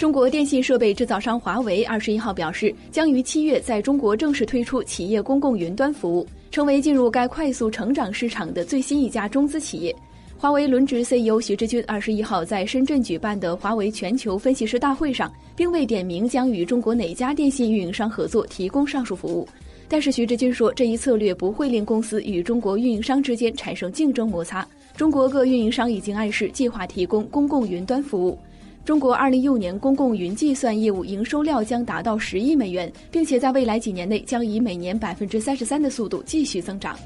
[0.00, 9.94] 中国电信设备制造商华为二十一号表示，将于七月在中国正式推出企业公共云端服务，成为进入该快速成长市场的最新一家中资企业。
[10.38, 19.46] 华为轮值 CEO 徐志军二十一号在深圳举办的华为全球分析师大会上，并未点名将与中国哪家电信运营商合作提供上述服务。
[19.86, 24.66] 但是徐志军说，这一策略不会令公司与中国运营商之间产生竞争摩擦。
[24.96, 28.38] 中国各运营商已经暗示计划提供公共云端服务。
[28.90, 36.98] 中国二零一五年公共云计算业务营收料将达到十亿美元，并且在未来几年内将以每年百分之三十三的速度继续增长。